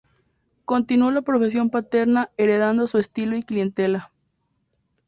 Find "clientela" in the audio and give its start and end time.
3.43-4.11